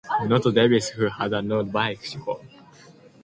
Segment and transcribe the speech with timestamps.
[0.25, 2.41] Not Davis, who had no bicycle.